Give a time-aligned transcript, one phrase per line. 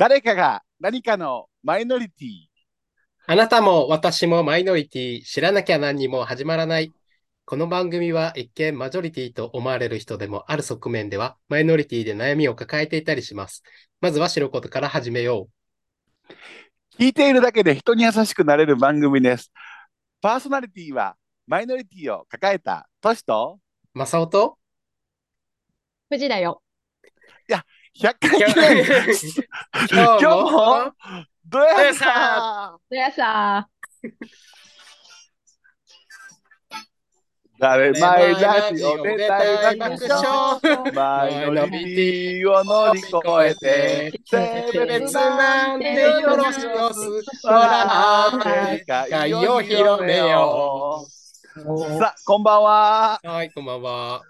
[0.00, 2.28] 誰かが何かのマイノリティ。
[3.26, 6.90] あなたも私もマイノリティ、知らなきゃ何にも始まらない。
[7.44, 13.62] この番組は一見マジョリティと思われる人でもある側面ではマイノリティで悩みを抱えていたりします。
[14.00, 16.34] まずは知ることから始めよう
[17.00, 19.50] 聞いているだけで人に優しくなれる番組です。
[20.20, 21.16] パーソナリティは
[21.46, 23.58] マイノリティを抱えたトシと
[23.94, 23.98] う。
[23.98, 24.58] マサオと？
[26.10, 26.60] 富士だよ。
[27.48, 28.84] 100回記念
[29.90, 30.92] 今日も？
[31.46, 33.66] どうやさでやさ
[37.60, 43.10] 誰前ラジオで大爆笑笑マイノリティを乗り越
[43.66, 46.68] えて性別なんてよろしく
[47.44, 51.98] 笑って会を広めよう。
[51.98, 53.20] さあこんばんは。
[53.22, 54.22] はい、こんばんは。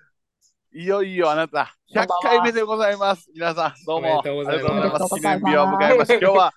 [0.75, 3.31] いよいよあなた100回目でございます。
[3.33, 4.09] 皆さんどうも。
[4.09, 5.15] ありがとうございます。
[5.15, 6.53] 記念日を迎えました今日は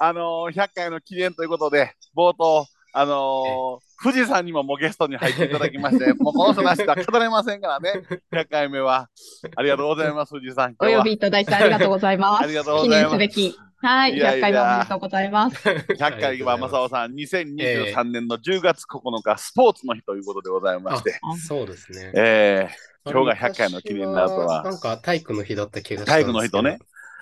[0.00, 7.92] あのー100回の記念ということで冒頭あのー富士山にももうゲストに入っていただきまして、 もうこの人なしでは語れませんからね、
[8.32, 9.10] 100回目は。
[9.54, 10.74] ありがとうございます、富士山。
[10.78, 12.40] お呼びいただいてありがとうございます。
[12.44, 13.58] ありがとうご記ざいます念すべき。
[13.82, 15.68] はい、いやいや100回目おめでとうございます。
[15.68, 22.12] 100回は正雄さん、2023年の10月9日、スポーツの日ということでございまして、そうですね。
[22.14, 26.78] えー、今日が100回の記念だとはなんか体育の日だった気がした体育の日とね。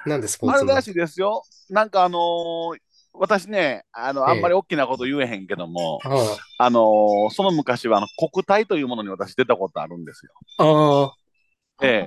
[0.06, 1.42] なんでスポーツのあれらしいですよ。
[1.70, 2.78] なんかあのー
[3.18, 10.32] 私ね、あの、あんまり大きなこと言えへんけども、ああのーその昔はあの国体というものに私出たことあるんですよ。
[10.58, 11.12] あ、
[11.82, 12.06] え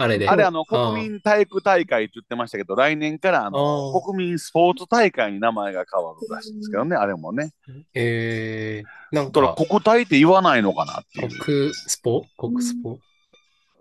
[0.00, 0.28] あれで。
[0.28, 7.52] あれあのあ国民体育大会って言ってましたけど、来年からあのあ国民スポーツ大会に名前が変わるらしいんですけどね、あれもね。
[7.94, 11.38] えー、なんだか国体って言わないのかなっていう。
[11.40, 12.24] 国スポ？
[12.38, 12.98] 国スポ？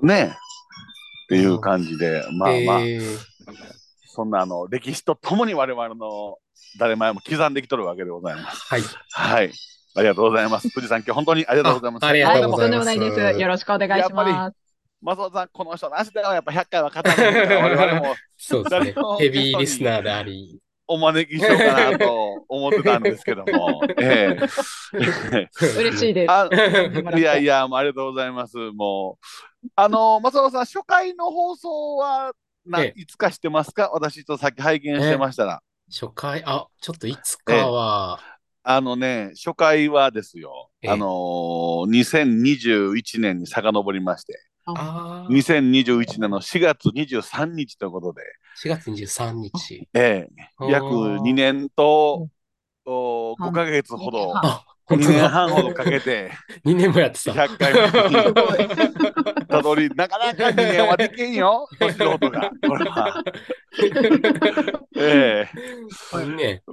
[0.02, 0.34] ね
[1.26, 3.18] っていう感じで、まあまあ、えー
[4.18, 6.40] そんなあの歴史とともに我々の
[6.80, 8.66] 誰前も刻んできとるわけでございます。
[8.66, 8.82] はい。
[9.12, 9.52] はい。
[9.96, 10.74] ありがとうございます。
[10.74, 12.04] 富士山、今日本当にありがとうございます。
[12.04, 13.40] あありがはい、とうございますとんでもないです。
[13.40, 14.58] よろしくお願いします。
[15.04, 18.96] 松尾さん、この人なしではやっぱ100回は語らないから、我々もそうですね。
[19.20, 20.60] ヘビーリスナーであり。
[20.88, 23.84] お招きしようかなと思ってたんですけども。
[24.02, 24.38] え
[24.94, 25.48] え
[25.80, 26.32] 嬉しいです。
[26.32, 26.50] あ
[27.16, 28.58] いやいや、もうありがとうございます。
[28.58, 32.32] もう、あの、松尾さん、初回の放送は
[32.68, 33.90] な、えいつかしてますか？
[33.94, 35.62] 私とさっき拝見してましたら。
[35.90, 38.20] 初回、あ、ちょっといつかは、
[38.64, 40.92] あのね、初回はですよ、ええ。
[40.92, 45.26] あのー、2021年に遡りまして、あ。
[45.30, 45.34] ー。
[45.34, 48.22] 2021年の4月23日ということで、
[48.62, 49.88] 4月23日。
[49.94, 50.30] ええ。
[50.70, 52.28] 約2年と
[52.86, 55.14] お5ヶ月ほど、あ、2本当だ。
[55.14, 56.32] 年半ほどかけて、
[56.66, 57.34] 2年もやってた。
[57.34, 62.52] 100回目にたどり、 なかなか2年はできんよ、年のことが。
[62.66, 63.24] これは。
[64.96, 65.48] え
[66.38, 66.64] ね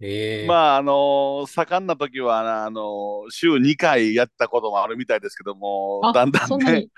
[0.00, 6.88] ええー、まあ、あのー盛んな時は、あのー週2回やったこともあるみたいですけども、あだんだんね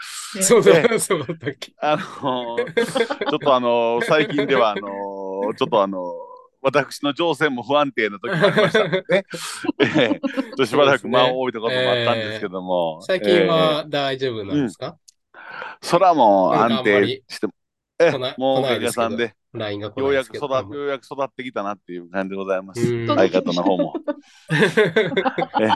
[0.41, 1.73] そうだ、そうだったっけ？
[1.79, 2.75] あのー
[3.31, 6.26] ちょっとあのー最近では、あのーちょっとあのー
[6.67, 8.83] 私の情勢も不安定な時もありました。
[8.83, 14.99] のでね、しばらく間を置いたこともあったんですけども、最近は大丈夫なんですか、
[15.33, 15.39] え
[15.85, 15.89] え。
[15.89, 17.47] 空も安定して、
[18.01, 19.09] ええもうおか来ないですけど。
[19.09, 19.35] げさんで、
[19.97, 20.37] ようやく。
[20.37, 22.81] 育ようやく育ってきたなっていう感じでございます。
[22.81, 23.07] うん。
[23.07, 23.95] 相方の方も。
[25.63, 25.69] え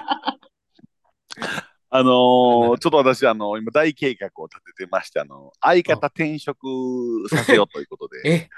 [1.93, 6.59] あのーちょっと私、あの今大計画を立ててまして、あの相方転職
[7.29, 8.51] させようということで。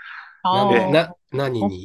[0.45, 0.89] え、あー。
[0.89, 1.85] えな、何に？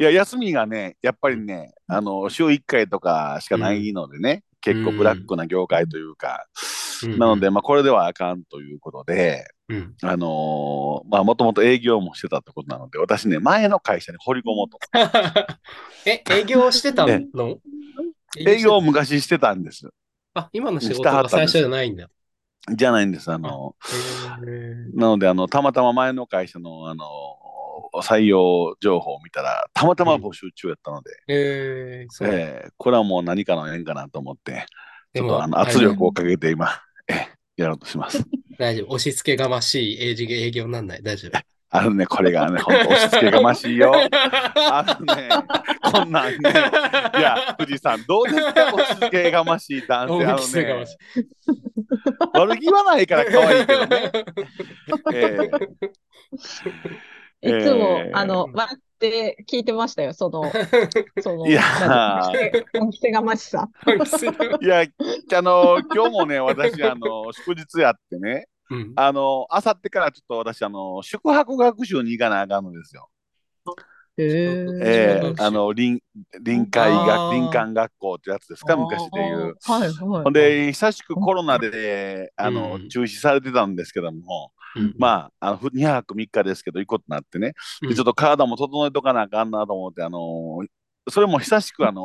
[0.00, 6.46] いや、休みがね、やっぱりね、あの、週1回とかしかないのでね、結構ブラックな業界というか、
[7.18, 14.78] なので、まあ、これではあかんということで、うん、あのーまあ、もともと営業もしてたってことなので、私ね、前の会社に掘り込もうと。
[16.06, 17.58] え、営業してたえの
[18.38, 19.88] 営業を昔してたんです。
[20.34, 22.08] たあ、今の仕事が最初じゃないんだ。
[22.74, 23.30] じゃないんです。
[23.30, 23.74] あの、
[24.46, 27.04] へなので、あの、たまたま前の会社の、あの、
[28.02, 32.26] 採用情報を見たら、たまたま募集中やったので、えー。
[32.26, 34.66] えーこれはもう何かの縁かなと思って、
[35.14, 36.70] ちょっとあの圧力をかけて今、
[37.08, 38.24] えーやろうとします。
[38.58, 38.94] 大丈夫。
[38.94, 41.02] 押し付けがましい営業営業になんない。
[41.02, 41.57] 大丈夫。
[41.70, 43.92] あのね、これがね、ほんと押し付けがましいよ。
[43.92, 45.28] あのね、
[45.92, 50.26] こんなんね、いや、富士山、どうですか、押し付けがましい男性。
[50.26, 50.98] あ押し付けがのねましい、
[52.32, 54.12] 悪気はないから可愛いけどね。
[55.12, 55.68] えー。
[57.40, 60.12] いつも、えーあの、わって聞いてましたよ。
[60.12, 60.50] その、
[61.22, 63.68] その、いやなんて恩着せがましさ。
[64.60, 64.84] いや、
[65.34, 68.92] あの、今日もね、私、あの、祝日やってね、うん。
[68.96, 73.08] あの、あさってからちょっと私、あの、宿泊学習に行かなあかんのですよ。
[74.16, 76.00] へえ宿え学習あの、臨、
[76.42, 79.56] 臨海学、林間学校ってやつですか、昔でいう。。
[79.62, 79.92] はいはい。
[79.94, 90.18] ほんで、久しくコロナで、あの、うん中止されてたんですけども、うんまあ、あの、ふ2泊3日ですけど、行くことになってね、うんでちょっと体も整えとかなあかんなと思って、あの、
[91.10, 92.02] それも久しく、あの、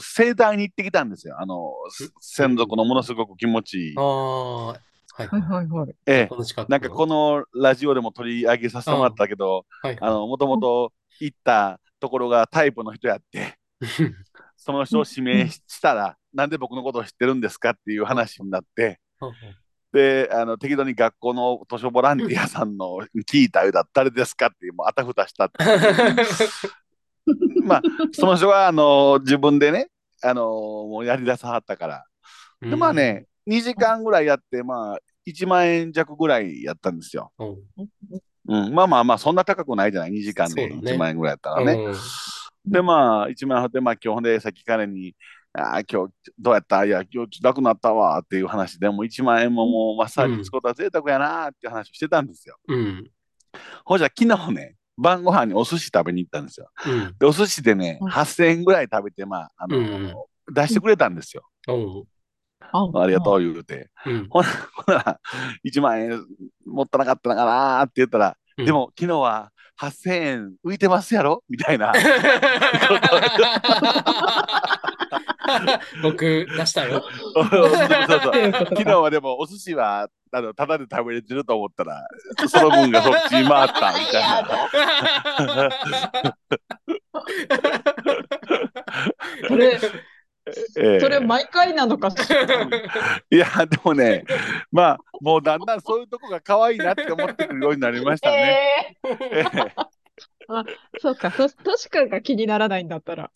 [0.00, 1.36] 盛大に行ってきたんですよ。
[1.40, 1.72] あの、
[2.20, 4.74] 専属のものすごく気持ちいいあ。
[5.18, 5.94] あ、はいはいはい。
[6.06, 6.28] ええ。
[6.68, 9.98] なんかこのラジオでも取り上げさせてもらったけど、はい。
[10.00, 13.58] あの、もともと行ったところがタイプの人やって、
[14.56, 19.00] その人を指名したら、なんで僕のことを知ってるんですかっていう話になって、
[19.92, 24.46] で、あの、適当に学校の図書ボランティアさんの聞いたようだった誰ですか？
[24.46, 25.64] っていう、もうあたふたしたって。
[27.64, 27.82] まあ、
[28.12, 29.88] その人は、あの、自分でね、
[30.22, 32.04] あの、もうやり出さはったから。
[32.60, 37.32] で、まあね、2時間ぐらいやって、まあ、1万円弱ぐらいやったんですよ。
[37.38, 37.56] うん。
[38.48, 41.72] うん、まあまあまあ、そんな高くないじゃない、2時間でそうだね1万円ぐらいやったらね。
[41.72, 41.94] うん
[42.68, 45.14] で、まあ、1万円払って、まあ、今日で、さっき彼に、
[45.52, 46.84] ああ、今日どうやった？
[46.84, 52.58] いや、今日楽になったわっていう話でもう1万円ももうマッサージ使うことは贅沢やなっていう話をしてたんですよ。
[52.66, 53.08] うん。
[53.84, 56.68] ほんじゃ、昨日ね、晩ご飯にお寿司食べに行ったんですよ。
[56.88, 57.14] うん。
[57.20, 60.14] で、お寿司でね、うん8000円ぐらい食べて、まあ、あの、うん
[60.52, 61.44] 出してくれたんですよ。
[62.72, 62.96] うん。
[62.96, 63.90] あありがとう言うて。
[64.06, 64.26] うん。
[64.28, 64.42] ほ
[64.86, 65.20] ら、
[65.64, 66.24] 1万円
[66.66, 71.42] 持ったなかったのかなって言ったら、でも昨日は8000円浮いてますやろ？
[71.48, 71.92] みたいな。
[76.02, 77.04] 僕出したよ。
[77.34, 77.78] そうそうそう
[78.70, 82.02] 昨日はでもお寿司はあのただで食べれてると思ったら
[82.48, 84.48] その分がそっちに回ったみたいな。
[89.48, 89.78] それ、
[90.78, 92.42] ええそれ毎回なのかしら。
[92.42, 94.24] いやでもね
[94.70, 98.98] まあもうだんだんそういうとこが可愛いなって思ってくるようになりましたね。
[99.04, 99.86] えええー
[101.00, 103.30] そうか、と、としくんが気にならないんだったら。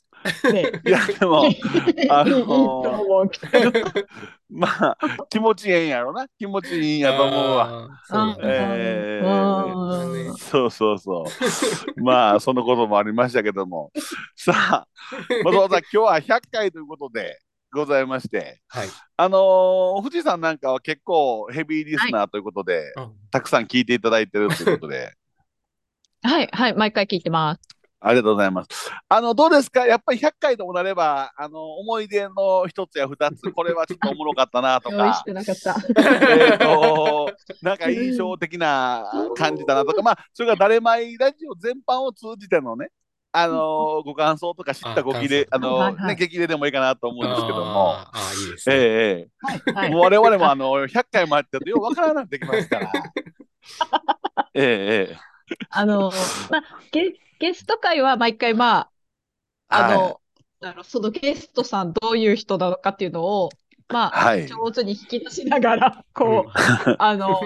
[0.52, 0.72] ね。
[0.86, 1.60] いやでもいい
[2.10, 3.00] あのー。
[4.50, 4.96] まあ
[5.28, 7.88] 気持ちええんやろな気持ちいいんやと思うわ。
[10.38, 12.02] そうそうそうそう。
[12.02, 13.92] まあ、そのこともありましたけども。
[14.34, 14.86] さあ、
[15.44, 17.38] 松本さん、今日は100回ということで
[17.72, 18.88] ございまして、はい。
[19.16, 25.12] あのー富士山なんかは結構ヘビーリスナーということで、うんたくさん聞いていただいてるということで、
[26.22, 27.60] はい、はい、毎回聞いてます。
[28.00, 28.89] ありがとうございます。
[29.12, 29.86] あの、どうですか？
[29.86, 35.24] やっぱり100回ともなれば、あの、思い出の一つや二つ、 これはちょっとおもろかったなとか。
[35.26, 35.74] なかった。
[36.30, 39.04] えーと、 なんか印象的な
[39.36, 42.90] 感じだなとか、まあ、それが誰前ラジオ全般を通じてのね、
[43.32, 46.14] あのーご感想とか知ったごきれ、ああのーはいはい。
[46.14, 48.76] ね、激励でもいいかなと思うんですけども、あーあー、いいですね。
[48.76, 52.92] ええええはい、我々もあの100回もやってるとようわからなくなってきますから。
[54.54, 55.30] えええ
[55.70, 56.10] あの、
[56.50, 58.90] まあ、ゲ、ゲスト会は毎回まあ、
[59.70, 60.20] あはの、
[60.62, 63.48] あのそのゲストさんどういう人なのかっていうのを、
[63.88, 67.40] まあ、はい上手に引き出しながら、 こう、あの、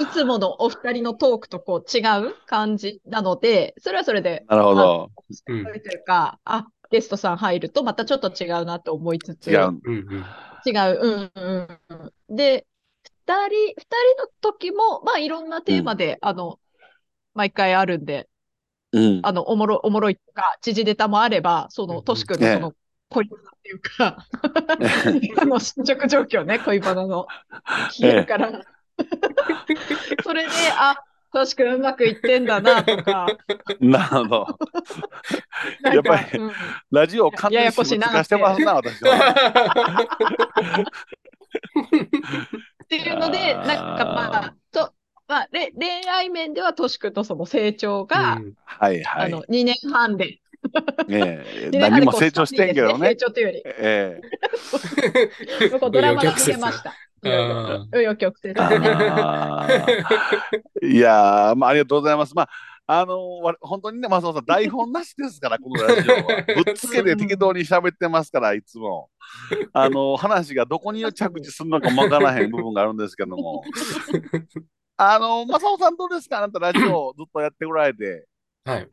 [0.00, 5.10] いつものお二人のトークとこう違う感じなので、それはそれで、なるほど。
[5.48, 9.68] うんというか、あ、ゲストさん入るとまたちょっと違うなと思いつつ、違う。
[9.68, 10.24] うんうん。
[10.64, 11.00] 違う。
[11.00, 11.80] うんうん
[12.28, 12.36] うん。
[12.36, 12.66] で、
[13.26, 16.60] 二人、二人の時も、まあいろんなテーマで、あの、
[17.34, 18.28] 毎回あるんで、
[18.96, 19.20] うん。
[19.22, 21.98] あの、おもろ、おもろいとか、時事ネタもあれば、その、うん。
[21.98, 22.72] うんとしくんのその、
[23.10, 24.26] 恋バナっていうか、
[25.42, 27.26] あの、進捗状況ね、 恋バナの、
[27.92, 28.50] 聞けるから、
[30.24, 30.96] それで、あ、
[31.32, 33.26] としくんうまくいってんだな、とか、
[33.80, 34.58] なるほど。
[35.82, 36.52] やっぱりかうん。
[36.90, 39.34] ラジオを完全に化してますな、私は。
[42.84, 43.66] っていうので、なん
[43.98, 44.92] かまあ、と、
[45.28, 49.42] まあ、れ恋愛面ではとしくんとその成長が、うんはいはいあの、。
[49.42, 50.38] 2年半で、
[51.08, 53.16] ええ2年半何も成長してんけど成ね。
[53.16, 54.20] 長というより、え
[55.80, 56.94] こうドラマが見れました。
[57.22, 58.88] いろいろあ紆余曲折えでね。
[58.90, 62.34] あーいやー、まあ、ありがとうございます。
[62.34, 62.48] まあ
[62.88, 66.22] あのわ本当にね、松本さん、台本なしですから、このラジオは。
[66.64, 69.10] ぶっつけで適当に喋ってますから、いつも。
[69.72, 73.64] あの話がどこに着地するのかもわからへん部分があるんですけども。
[74.96, 76.38] あの、正雄さんどうですか？
[76.38, 78.26] あなたラジオずっとやってこられて。
[78.64, 78.88] はい。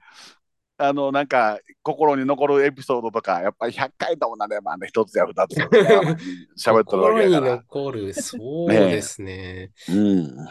[0.78, 5.56] あの、なんか、心に残るエピソードとか、やっぱり100回ともなればね、一つや二つ
[6.58, 7.56] 喋ってるわ心にけやから。
[7.58, 9.72] 残る、そうですね。
[9.88, 10.36] うん。
[10.36, 10.50] ま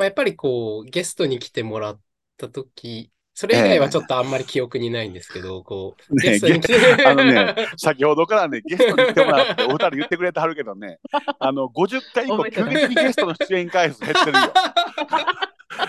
[0.00, 2.00] あ、やっぱりこう、ゲストに来てもらっ
[2.36, 6.40] たとき、それ以外はちょっとあんまり記憶にないんですけど、こう、ね
[7.06, 10.98] あのね、先ほどからね、ゲストに来てもらって、お二人言ってくれてはるけどね、
[11.38, 14.52] あの、50回以降、急激にゲストの出演回数減ってるよ。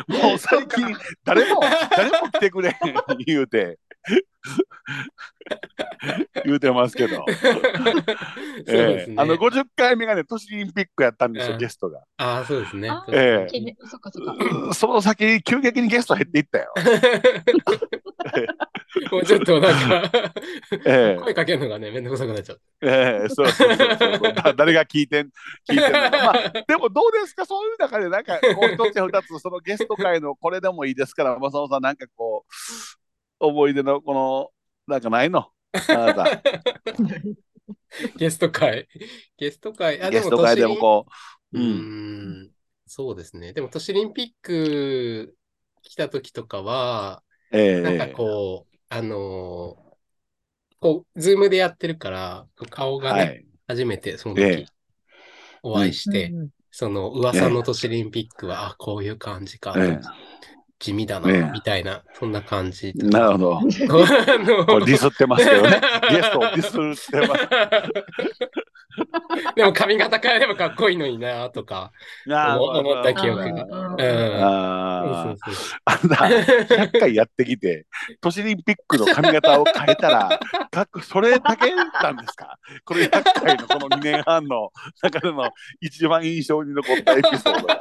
[0.30, 3.80] もう最近、誰も、誰も来てくれへん言うて、
[6.46, 7.26] 言うてますけど。
[7.28, 7.36] そう
[8.66, 8.68] ですね。
[8.68, 12.02] ええあの50回目がね、都市オリンピックやったんですよ、うんゲストが。
[12.18, 12.90] ああ、そうですね。
[12.90, 13.76] あええ記念
[14.74, 16.74] その先、急激にゲスト減っていったよ。
[19.12, 19.74] もうちょっとなん
[20.12, 20.34] か、
[20.86, 22.62] ええ声かけるのがね、めんどくさくなっちゃう。
[22.82, 25.30] ええそうそうそうそうだ誰が聞いてん、
[25.70, 26.10] 聞いてんのか。
[26.12, 32.52] まあ、でもどうですか、そういう中で、なんか、こう、一つや二つ、そのゲスト会のこれでもいいですから、正野さん、なんかこう、
[33.40, 34.52] 思い出の、この、
[34.88, 35.48] なんかないの？
[35.74, 36.42] あなた、
[38.18, 38.88] ゲスト会。
[39.38, 40.02] ゲスト会。
[40.02, 41.06] あゲスト会でもこ
[41.54, 42.46] う、うう、ん。
[42.46, 42.52] ん、
[42.86, 43.54] そうですね。
[43.54, 45.36] でも、都市オリンピック
[45.84, 47.82] 来た時とかは、ええ。
[47.82, 49.90] なんかこう、あのー
[50.80, 53.46] こう、 Zoom でやってるから、顔がね、はい。
[53.68, 54.72] 初めてそのええ時
[55.64, 60.00] お会いして、うんうんその噂の都市オリンピックは、あ、こういう感じか、え
[60.80, 62.94] 地味だな、ええみたいな、そんな感じ。
[62.98, 63.60] えなるほど。
[63.68, 65.82] ディスってますけどね。
[66.10, 67.48] ゲストをディスってます。
[69.56, 71.92] でも髪型変えればかっこいいのになとか。
[72.32, 73.66] ああ思った記憶が。
[74.00, 75.80] ああそうそうそう。
[75.86, 76.16] あんな
[76.66, 77.86] 100回やってきて、
[78.22, 80.40] 都市オリンピックの髪型を変えたら、
[80.72, 82.58] かっこそれだけなんですか？
[82.86, 85.50] これ100回のこの2年半の中での
[85.82, 87.80] 一番印象に残ったエピソードが、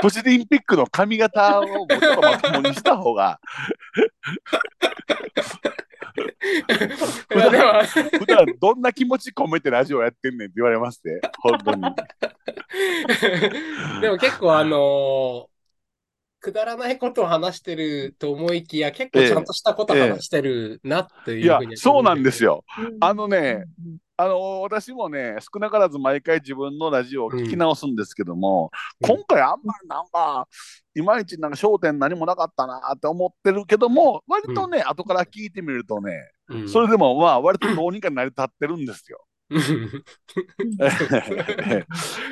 [0.00, 3.40] 都市オリンピックの髪型をもうちょっとまともにした方が、
[8.18, 11.82] 普段どんな気持ち込めてラジオやってんねんって言われまして、本当に。
[14.00, 15.51] でも結構あのー
[16.42, 22.52] くだらないことを話してると思いきや、結構ちゃんとしたこと話してるなっていういやふうに、そうなんですよ。
[22.52, 22.64] よ。
[23.00, 23.64] あのね、
[24.16, 28.70] あの私もね、少なからず毎回自分のラジオを聞き直すんですけども、
[29.00, 29.16] うん。
[29.16, 30.46] 今回あんまりなんか、
[30.94, 36.68] いまいちなんか焦点何もなかったなって思ってるけども、割とね、後から聞いてみるとね、うん。
[36.68, 39.24] それでもまあ、割とどうにか成り立ってるんですよ。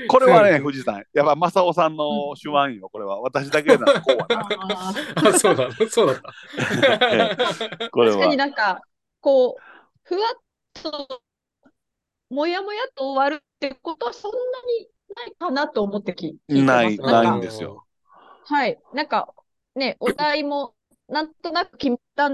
[0.08, 3.20] これはね、富士山、やっぱ正雄さんの手腕よ、これは。
[3.20, 4.48] 私だけならこうはな。
[4.76, 7.88] ああ、そうだ、そうだった。
[7.90, 8.36] これ確かには。
[8.36, 8.80] なんか、
[9.20, 9.62] こう、
[10.02, 10.34] ふわっ
[10.74, 11.22] と、
[12.30, 16.64] もやもやと終わるってことはそんなにないかなと思ってき聞いてます。
[16.64, 17.84] ないないんですよ。
[18.44, 18.78] はい。
[18.94, 19.34] なんか、
[19.74, 20.74] ね、お題も、
[21.08, 22.30] なんとなく決めた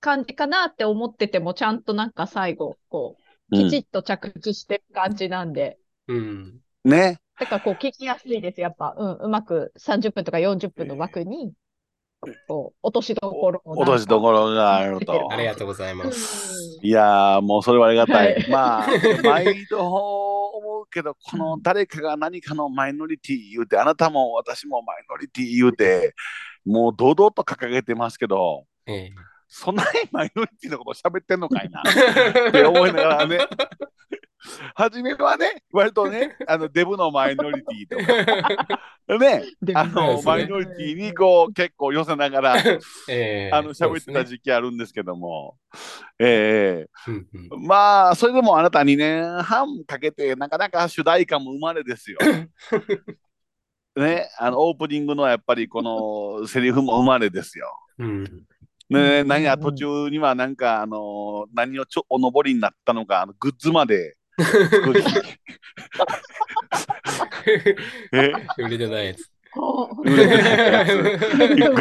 [0.00, 3.19] 感じかなって思ってても、ちゃんとなんか最後、こう、うん
[3.50, 5.78] きちっと着地してる感じなんで、
[6.08, 6.60] うん。
[6.84, 7.18] ね。
[7.38, 8.94] だからこう聞きやすいです、やっぱ。
[8.96, 11.52] うん、うまく30分とか40分の枠に、
[12.46, 15.32] こう、落としどころを落としどころがあると。
[15.32, 16.78] ありがとうございます。
[16.82, 18.34] ういやー、もうそれはありがたい。
[18.34, 18.88] はいまあ、
[19.24, 26.14] 毎度思うけど、この誰かが何かのマイノリティ言うて、あなたも私もマイノリティ言うて、
[26.66, 29.10] もう堂々と掲げてますけど、え
[29.52, 31.82] そんなにマイノリティのこと喋ってんのかいな。
[32.44, 33.38] え って思いながらね。
[34.74, 42.56] 初めはね、割とね、あのデブのマイノリティとか、 ね、であの、マイノリティにこう結構寄せながら、
[43.08, 45.56] ええあの喋ってた時期あるんですけども、
[46.18, 52.18] ええうんうんまあ、それでもあなた2年半かけて、なかなか主題歌も生まれですよ。
[53.96, 57.66] ね、あのオープニングのやっぱりこのセリフも生まれですよ。
[57.98, 58.46] うん。
[58.90, 64.16] ね、うん何や途中にはなんかあの何をちょお登りになったのかあのグッズまで。
[64.38, 65.02] 作 り
[68.12, 68.32] え？
[68.58, 69.30] 売れてないやつ。
[69.52, 71.02] ほう売れてないやつグ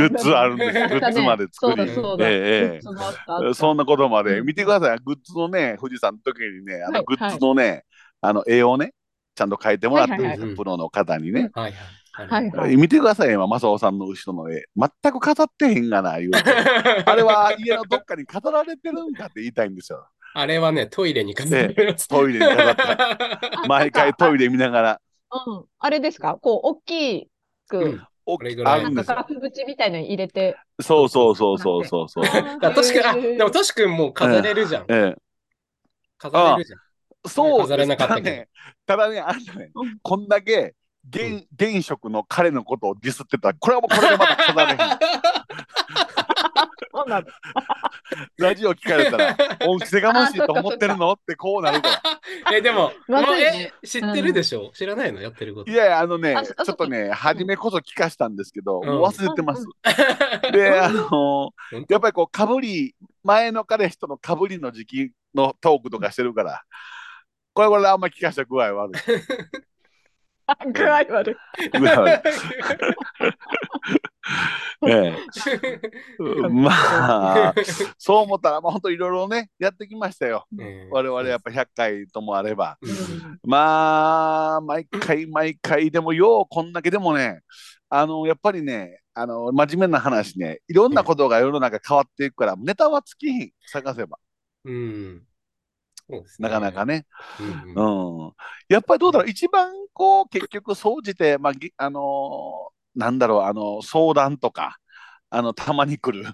[0.07, 0.73] ッズあるんです。
[0.73, 1.83] グッズまで作り。
[2.21, 4.39] ええそんなことまで。
[4.39, 4.45] うん。
[4.45, 4.97] 見てください。
[5.03, 7.85] グッズのね富士山の時にねあはいのグッズのね、
[8.21, 8.93] あの絵をね
[9.35, 10.57] ちゃんと描いてもらったんですよ、はいはいはい。
[10.57, 11.49] プロの方にね。
[11.53, 11.77] はいは
[12.27, 12.51] はいい。
[12.51, 12.77] はい。
[12.77, 14.65] 見てください、今、正雄さんの後ろの絵。
[14.75, 16.39] 全く飾ってへんがな、言うて。
[17.05, 20.07] あれは家のどっかに飾られてるんかって言いたいんですよ。
[20.33, 22.07] あれはね、トイレに飾られます。
[22.07, 22.83] トイレに飾って。
[23.67, 25.01] 毎回トイレ見ながら。
[25.47, 25.65] うん。
[25.79, 26.37] あれですか？
[26.41, 27.29] こう、大き
[27.67, 29.15] く、うんおこれぐらいなんかあるんですよ。
[29.15, 30.55] 額縁みたいのに入れて。
[30.79, 32.23] そうそうそうそうそうそう。
[32.25, 34.85] だからトシ君、あ、でもトシ君もう飾れるじゃん。
[34.87, 35.15] え
[36.19, 36.79] 飾れるじゃん。
[36.79, 38.47] え、そう飾れなかったけどただね、
[38.85, 40.75] ただね、あんたねうん、こんだけ
[41.07, 43.49] 現現職の彼のことをディスってた。
[43.49, 44.77] ら、これはもうこれでまた飾れへん。
[48.37, 49.37] ラジオ聞かれたら、
[49.67, 51.13] 恩着せがましいと思ってるの？
[51.13, 52.01] ってこうなるから。
[52.55, 54.71] え、でも、まえ、知ってるでしょ？
[54.73, 55.21] 知らないの？
[55.21, 55.71] やってること。
[55.71, 55.73] い。
[55.73, 58.87] やいや、あのね、あちそょっとね、初めこそ聞かしたんですけど、うん。
[58.87, 59.65] もう忘れてます。
[60.51, 61.51] で、あの
[61.89, 66.63] やっぱりこう、かぶり、前の彼氏とのかぶりの時期のトークとかしてるから、
[67.53, 69.01] これこれあんま聞かした具合悪い。
[70.73, 71.69] 具合悪い。
[71.79, 72.31] 具合悪い。
[74.87, 75.17] え え、
[76.49, 76.71] ま
[77.49, 77.53] あ、
[77.97, 80.45] そう思ったら、まあ、本当いろいろね、やってきましたよ。
[80.57, 82.77] うん我々やっぱ100回ともあれば。
[82.81, 87.41] うんまあ、毎回毎回、でもようこんだけでもね、
[87.89, 94.17] あの、やっぱりね、あの、真面目な話ね、いろんなことが世の中変わっていくから、ネタは尽きひん、探せば。
[94.65, 95.23] うん。
[96.39, 97.05] なかなかね。
[97.39, 98.33] うんうんうん。
[98.67, 104.77] やっぱりどうだろう、一番こう、結局、総じて、まあ、ぎあのーなんだろう、あの、相談とか、
[105.29, 106.33] あの、たまに来る、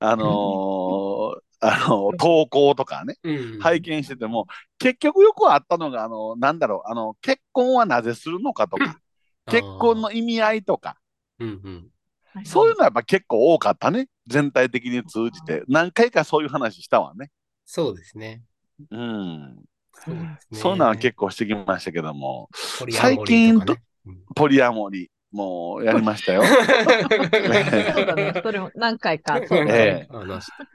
[0.00, 4.46] あのーあの、投稿とかね、うん拝見してても、
[4.78, 8.98] 結局よくあったのが、あの、なんだろう、あの、結婚はなぜするのかとか、
[9.46, 10.96] 結婚の意味合いとか、
[11.38, 11.90] うんうん
[12.44, 14.08] そういうのはやっぱ結構多かったね。
[14.26, 15.62] 全体的に通じて。
[15.68, 17.30] 何回かそういう話したわね。
[17.64, 18.42] そうですね。
[18.90, 19.64] うん。
[20.04, 20.16] そう
[20.52, 22.48] そういうのは結構してきましたけども、
[22.78, 23.82] ポリアモリーとかね。
[24.06, 24.18] うん。
[24.34, 26.42] ポリアモリ、もうやりましたよ。
[26.44, 28.32] そうだね。
[28.42, 29.38] それも何回か。
[29.46, 29.72] そうだね。
[29.72, 30.66] ええ話した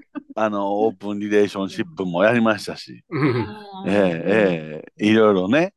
[0.44, 3.46] あの、オープンリレーションシップもやりましたし、うん。
[3.88, 5.08] ええええ。
[5.08, 5.74] いろいろね。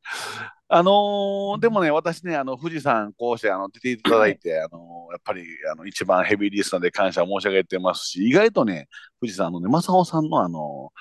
[0.68, 8.88] あのーでもね、私ね、あの、富士山こうしてあの出ていただいて、 あのやっぱりあの一番ヘビーリスナーで感謝申し上げてますし、意外とね、
[9.20, 10.92] 富士山のね、正雄さんのあの、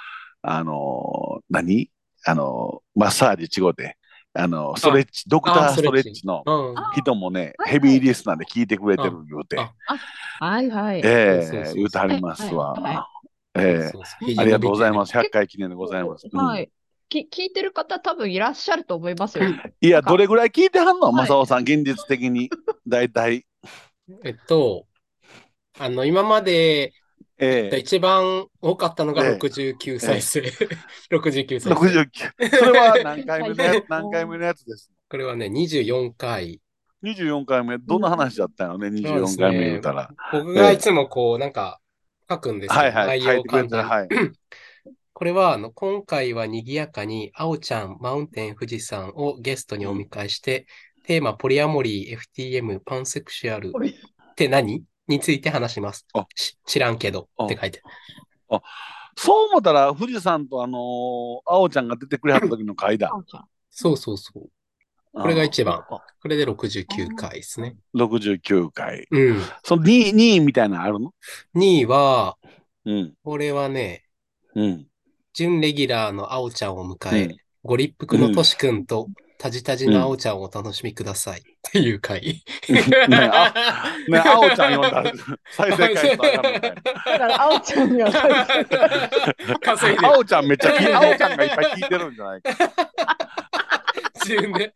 [0.41, 1.89] あの何？
[2.25, 3.97] あの、マッサージちごで、
[4.33, 9.73] あの、ストレッチ、ドクターストレッチのうん人もね、はいヘビーリスナーで聞いてくれてる言うて、あ
[10.39, 11.01] はいはい。
[11.03, 13.09] ええ言うてはりますわ。
[13.55, 15.15] ええありがとうございます。
[15.15, 16.27] 100回記念でございます。
[16.31, 16.69] うんはい。
[17.09, 19.45] き聞いてる方多分いらっしゃると思いますよ。
[19.81, 21.11] いや、どれぐらい聞いてはんの？
[21.11, 22.49] はい正雄さん、現実的に。
[22.87, 23.45] 大体。
[24.23, 24.87] えっと、
[25.79, 26.93] あの、今まで
[27.43, 30.41] ええ一番多かったのがええ69再生。
[31.11, 31.75] 69再生。
[31.75, 32.57] 69。
[32.57, 34.91] それは何回目のやつ、何回目のやつです？
[35.09, 36.59] これはね、24回。
[37.03, 40.09] 24回目、どんな話だったのね、24回目言うたら。
[40.31, 41.79] 僕がいつもこう、なんか、
[42.29, 42.79] 書くんですよ。
[42.79, 43.77] はいはい、内書いてくれてる。
[43.77, 44.19] 容を簡単に。
[44.19, 44.31] はい。
[45.13, 50.65] これは、あの、今回は賑やかに、あおちゃん、マウンテン富士山をゲストにお迎えして、
[51.03, 54.83] テーマ、ポリアモリー、FTM、パンセクシュアルって何？
[55.07, 56.25] について話しますあ。
[56.35, 57.81] し知らんけどあって書いて
[59.15, 63.11] そう思ったら、富士山とあのー、あおちゃんが出てくれはった時の回だ。
[63.69, 64.49] そうそうそう。
[65.13, 65.75] これが一番。
[65.75, 67.75] あこれで69回ですね。
[67.95, 69.07] 69回。
[69.11, 69.41] うん。
[69.63, 71.13] その2位、2位みたいなのあるの
[71.55, 72.37] ？2位は、
[72.85, 73.13] うん。
[73.23, 74.03] これはね、
[74.55, 74.87] うん。
[75.33, 79.07] 準レギュラーのあおちゃんを迎え、うんご立腹のとしくんと、
[79.43, 81.41] タジタジのあおちゃんをお楽しみください。
[81.41, 82.21] っていう回。
[82.69, 82.81] ね
[83.29, 83.53] あ
[84.07, 85.11] ね、あおちゃん呼んだら
[85.51, 88.09] 再生回数上がるのかいだから、あおちゃんには
[89.59, 92.51] 稼いであおちゃんめっちゃ聞い、あおちゃんがいっぱい聞いてるんじゃないか。
[94.23, 94.73] 自分で。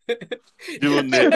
[0.82, 1.30] 自分で。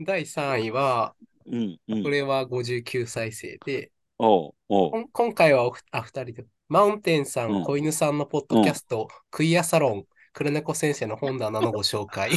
[0.00, 1.78] 第3位は、うん。
[1.88, 2.08] うんこ。
[2.08, 12.30] れは59再生で、おうおうこん今回はおふあ二人で、マウンテンさん、うん子犬さんのポッドキャスト、クイアサロン、黒猫先生の本棚のご紹介。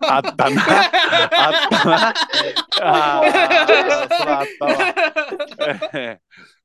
[0.00, 0.62] あったな。
[0.62, 2.08] あったな。
[2.08, 2.14] あ
[2.82, 3.22] あ、
[4.26, 4.94] あったわ。
[5.94, 6.20] え え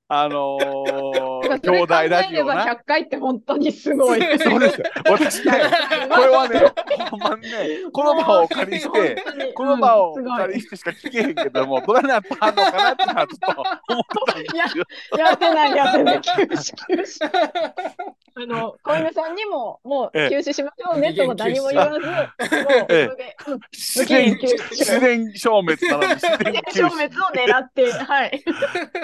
[0.08, 2.63] あのー、兄弟ラジオな。
[2.63, 4.21] 100回って本当にすごい。
[4.38, 4.86] そうですよ。
[5.10, 5.54] 私ね、
[6.13, 6.62] これはね、
[7.10, 7.50] ほんまにね、
[7.91, 9.24] この場をお借りして、
[9.56, 14.84] この場をお借りしてしか聞けへんけども、どれなったのかなってのはちょっと思ってたんですよ。
[15.17, 17.94] やってない、やってない、休止、休止。
[18.84, 24.06] 小犬さんにも、もう休止しましょうねとも何も言わず、もう、そええれで、うん自
[24.99, 26.89] 然消滅なのに自然消。
[26.89, 28.43] 滅を狙って、はい。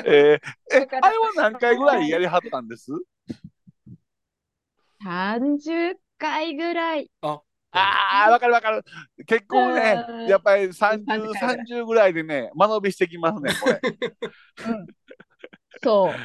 [0.05, 2.91] えーえ、あれは何回ぐらいやりはったんです
[5.03, 7.09] 30回ぐらい。
[7.21, 7.41] あ
[8.27, 8.83] あ、わかるわかる。
[9.25, 13.81] 結構ね、やっぱり30、30ぐ30ぐらいでね、間延びしてきますね、これ。
[14.67, 14.87] うん
[15.83, 16.15] そう。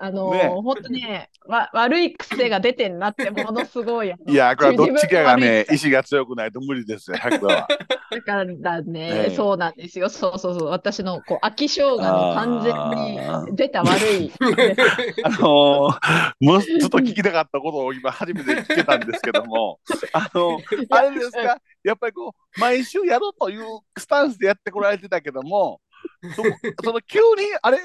[0.00, 4.14] あのーねほんとね、わ、悪い癖が出てんなって、ものすごい。
[4.28, 7.66] いや、これはどっちかがね、意自志が強くないと無理ですよ、100は。
[8.10, 10.08] だからね、ええそうなんですよ。
[10.08, 10.68] そうそうそう。
[10.68, 14.32] 私の、こう、飽き性がね、完全に出た悪い。
[15.24, 19.80] あのー、もうずっと聞きたかったことを今初めて聞けたんですけども、
[20.12, 23.64] あの、あれですか、やっぱりこう、毎週やろうという
[23.96, 25.80] スタンスでやってこられてたけども、
[26.34, 26.42] そ
[26.84, 27.24] その急に、
[27.62, 27.78] あれ？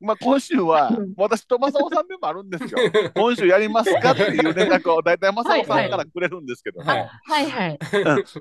[0.00, 2.78] まあ、今週はうん私と正雄さんでもあるんですよ。
[3.14, 7.78] 今週やりますかっていう連絡を大体正雄さんからくれるんですけど、はいはいはい。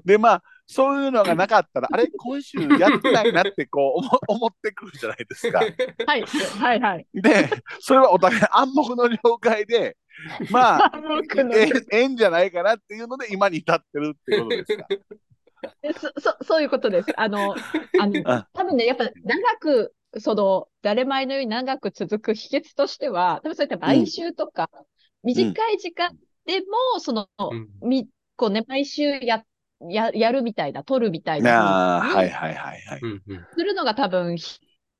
[0.05, 5.59] でまあそういうのがなかったらあれ今週やってないなってこう思思ってくるじゃないですか。
[5.59, 7.07] はいはいはい。
[7.13, 9.97] でそれはお互い暗黙の了解で
[10.49, 10.91] まあ
[11.53, 14.87] ええええんじゃないかなっていうので今に至ってるっていうことですか。
[15.83, 17.19] えそそそういうことです。
[17.19, 17.53] あの、
[17.99, 24.69] あのあ多分ね、やっぱ長く、その、誰前のように長く続く秘訣としては、多分そういった毎週とか、
[25.23, 26.11] 短い時間
[26.45, 29.43] でも、その、うんみ、こうね、毎週や、
[29.81, 31.53] や、やるみたいな、撮るみたいあな
[32.01, 32.99] はいはいはいはい。
[33.01, 34.37] うんうんするのが多分、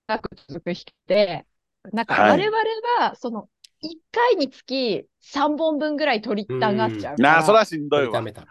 [0.08, 1.48] 長く続く秘訣で、
[1.94, 2.58] なんかはい我々
[3.00, 3.50] は、その、
[3.82, 7.34] 1回につき3本分ぐらい撮りたがっちゃうから。
[7.34, 8.34] なあそれはしんどいわ取りた。
[8.34, 8.48] めた。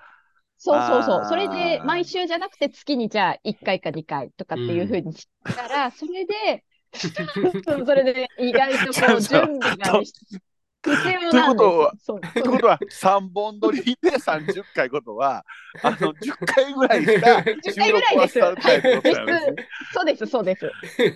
[0.58, 1.24] そうそうそう。
[1.24, 6.64] それで、毎週じゃなくて月にじゃあ1回か2回とかっていうふうにしたら、それで、
[7.86, 10.40] それで意外とこう準備が必要
[10.82, 11.92] というなんですことはよ。
[12.00, 15.44] そうことは3本撮りで30回ことは
[15.82, 18.40] あの10回ぐらいしか 10収回ぐらいです。
[19.92, 20.66] そうです、そうです。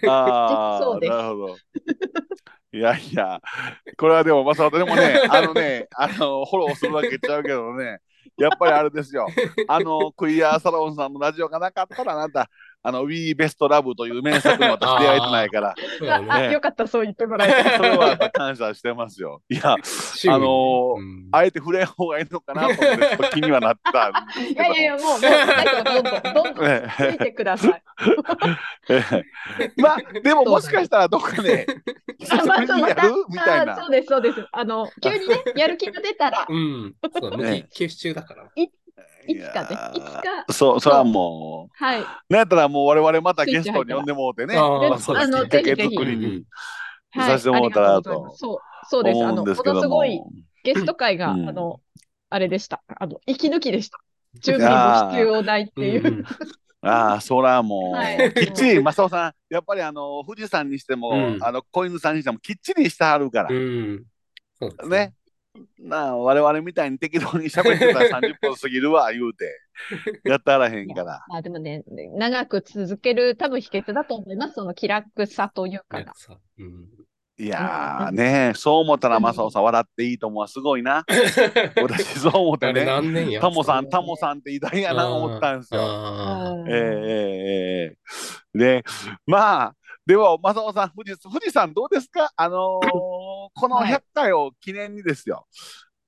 [0.09, 1.57] ああ、そうですなるほど。
[2.75, 3.41] いやいや、
[3.99, 7.99] これはでも、まさでもね、あのね、あの、フォローするわけちゃうけどね、
[8.39, 9.27] やっぱりあれですよ。
[9.69, 12.51] あの、クイアーサロンさんのラジオがなかったら、あなた、
[12.85, 17.71] あの、We Best Love という名作に私出会えてないから、 ねあ、よかった、そう言ってもらえて。
[17.77, 19.41] それは感謝してますよ。
[19.49, 24.63] いや、あのーうんあえて触れん方がいいのかなと思って、ちょっと気にはなったんですけど。
[24.63, 25.29] いやいやいや、もう、もう、ど
[25.85, 27.83] どんどん、どんどんえついてください。
[28.91, 29.03] え
[29.81, 31.67] まあ、でももしかしたらどっかで、
[32.19, 33.87] 久しぶりにやるみたいなあそ。
[33.87, 34.47] うです、そうです。
[34.53, 36.95] あの、急にね、やる気が出たら、うん。
[37.19, 38.45] そうだ、ねね、休止中だから。
[39.27, 40.23] いつかねいつか。
[40.53, 42.01] そう、それはもはい。
[42.01, 46.45] う、なんやったらもう我々またゲストに呼んでもうてね、あーまあそのあのきっかけ作りに
[47.15, 48.59] させてもらったらとそう、
[48.89, 49.25] そうです。
[49.25, 49.47] あの、も。
[49.47, 50.31] のすごいも。
[50.65, 51.49] ゲスト会が、うん。
[51.49, 51.81] あの、
[52.31, 52.83] あれでした。
[52.87, 53.99] あの、息抜きでした。
[54.41, 56.07] 準備も必要ないっていう。
[56.07, 56.25] うん
[56.85, 58.35] あ あ、そらもう、はい。
[58.35, 61.39] きっちり、正雄さん、やっぱりあの、富士山にしても、うん。
[61.41, 63.51] あの、子犬さんにしても、きっちりしてはるから。
[63.51, 65.15] ね。
[65.79, 69.61] なあ、我々みたいに適当に喋ってたら 30分過ぎるわ、言うて、
[70.25, 71.25] やったらへんから。
[71.29, 71.83] まあでもね、
[72.15, 74.55] 長く続ける多分秘訣だと思います。
[74.55, 76.13] その気楽さというかが。
[76.15, 76.87] さうん
[77.39, 81.05] いやーね、そう思ったら正雄さん笑っていいと思うわ、すごいな。
[81.83, 82.85] 私、そう思ってね。
[82.85, 83.41] 何年や？
[83.41, 86.65] タモさん、タモさんって偉大やな思ったんですよ。
[86.69, 87.97] えええええ
[88.55, 88.85] えで、
[89.27, 89.75] まあ、
[90.07, 92.33] では、正雄さん、富士富士山どうですか？
[92.37, 92.89] あのー
[93.55, 95.37] このはい100回を記念にですよ。
[95.37, 95.47] はい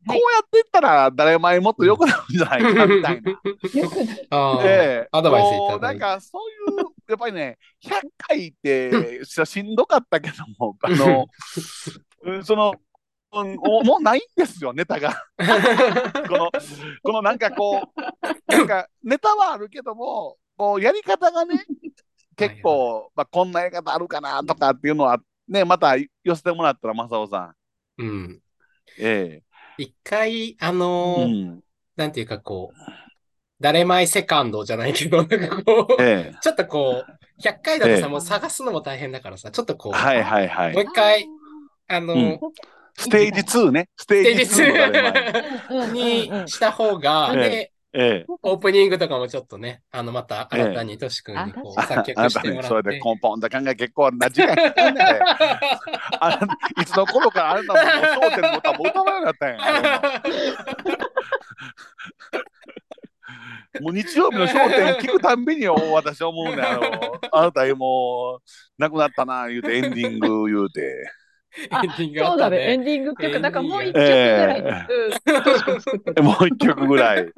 [0.07, 3.31] こうやっていったら、誰前もっと良くなるんじゃないかみたいな。
[3.81, 4.27] よくない。
[4.29, 4.69] あーえ
[5.07, 6.01] えアドバイスいただいて。
[6.01, 11.27] なんか、そういう、やっぱりね、100回ってししんどかったけども、 あの、
[12.25, 12.75] うんその、
[13.33, 15.15] うんおもうないんですよ、ネタが。
[16.29, 16.51] この、
[17.03, 21.65] このなんかこう、なんかネタはあるけども、こうやり方がね、
[22.37, 25.19] 結構、まあ、こんなやり方あるかなとかっていうのは、
[25.49, 27.55] ね、また寄せてもらったら、正雄さん。
[27.99, 28.43] うん。
[28.99, 29.43] え
[29.77, 31.65] 一回、あえのーうん。
[31.97, 32.83] なんていうかこう、
[33.61, 40.87] 誰前セカンドじゃないけど、なんかこう、ええちょっとこう、100回だとええさ、もう探すのも大変だからさ、ちょっとこう、はいはいはもうい。
[40.87, 41.27] 一回、
[41.89, 42.41] あのーうん
[42.97, 43.89] ステージ2ね。
[43.97, 45.33] ステージ2の誰前。
[45.71, 48.33] うんうんうんにした方が、ええで、ええ。
[48.43, 53.01] オープニングとかもちょっとね、あの、また新たにトシ君にこう、あ作曲あんしたてもね、それでらって。
[53.01, 54.95] コンポンって考え結構な時間かかん
[56.83, 61.05] いつの頃からあれだもん、もう焦点の歌も歌わなくなったんやも。
[63.81, 68.43] もう日曜日の焦点聞くたんびによ私思うねんあのあなたもう
[68.79, 71.24] 亡くなったな言うてエンディング言うてあ
[71.57, 72.73] エンディングあそうだね、ったね。
[72.73, 73.41] エンディング曲。
[73.41, 74.63] だからもう一曲ぐらい、
[76.23, 77.33] もう一曲ぐらい。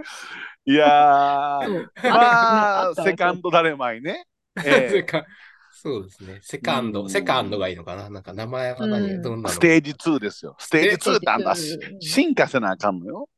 [0.68, 1.60] いや
[2.02, 4.26] まあセカンド誰前ね。
[4.64, 5.24] えセカ
[5.70, 6.38] そうですね。
[6.42, 7.10] セカンド、うん。
[7.10, 8.08] セカンドがいいのかな。
[8.08, 9.22] なんか名前は何、うん。
[9.22, 10.56] どんなステージ2ですよ。
[10.58, 13.28] ステージ2ってあんたステージ2進化せなあかんのよ。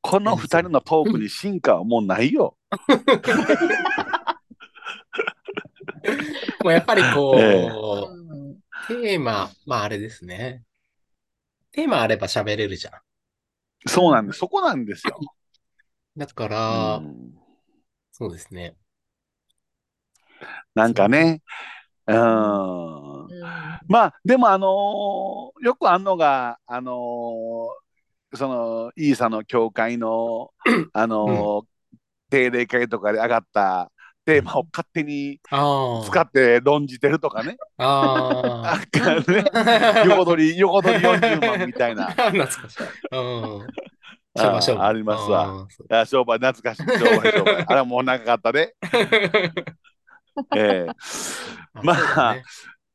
[0.00, 2.56] この二人のトークに進化はもうないよ。
[6.64, 8.31] もうやっぱりこう、
[8.88, 10.62] テーマ、まああれですね。
[11.72, 12.94] テーマあれば喋れるじゃん。
[13.86, 14.38] そうなんです。
[14.38, 15.18] そこなんですよ、
[16.16, 17.34] だから、うん。
[18.12, 18.76] そうですね。
[20.74, 21.42] なんかね。
[22.06, 23.26] うん。
[23.26, 23.30] うん。
[23.88, 30.50] まあでもあのーよくあんのがあのーそのイーサの教会の
[30.94, 31.66] あのー
[32.30, 33.92] 定例会とかで上がった
[34.24, 37.56] テーマを勝手にあ使って論じてるとかね。
[37.78, 38.80] あ。
[38.90, 39.44] かね、
[40.06, 42.06] 横取り、横取り40万みたいな。
[42.30, 42.84] 懐かしい。
[43.10, 43.66] うん。
[44.38, 45.66] あありますわ。
[45.90, 47.64] あ商売、懐かしい商売、商売。
[47.66, 48.74] あれはもう長かったで。
[50.56, 50.92] ええ
[51.82, 51.94] ま
[52.30, 52.42] あね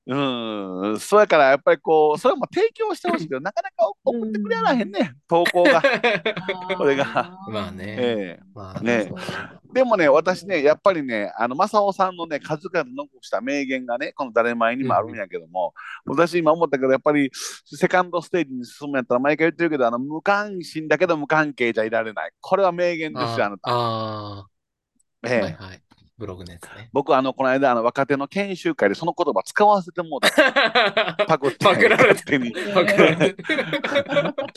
[0.10, 5.82] うん、そうやからやっぱりこう、それも提供してほしいけど、なかなか送ってくれやらへんね、投稿が。
[6.78, 7.38] これが。
[7.52, 7.96] まあね。
[8.00, 8.44] ええ。
[8.54, 9.12] まあね。
[9.74, 15.74] でもね、私ね、やっぱりね、あの、正雄さんのね、数々残した名言がね、この誰前にもあるんやけども、
[16.06, 17.30] 私今思ったけど、やっぱり、
[17.66, 22.32] セカンドステージに進むんやったら、毎回言ってるけど、あの、無関心だけど無関係じゃいられない。
[22.40, 23.72] これは名言ですよ、あなた。
[23.72, 24.48] ああ、
[25.26, 25.42] ええ。
[25.42, 25.87] はいはい。
[26.18, 26.90] ブログのやつね。
[26.92, 30.30] 僕、あの、この間、あの、若手の研修会でその言葉使わせてもうた。
[31.28, 31.58] パクって。
[31.64, 32.52] パクられて勝手に。
[32.52, 33.36] パクられて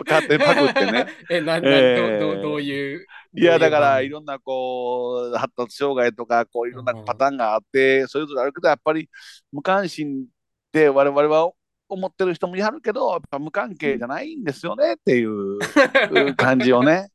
[0.09, 1.07] 勝手にパクってね。
[1.31, 3.07] え、な、な、えーどうどういう。
[3.35, 9.09] いや、だから、いろんな、こう、発達障害とか、こう、いろんなパターンがあって、それぞれあるけど、やっぱり、
[9.53, 10.27] 無関心
[10.73, 11.53] で我々は
[11.91, 15.59] 思ってる人もいはるけど、やっぱ無関係じゃないんですよねっていう
[16.37, 17.11] 感じをね。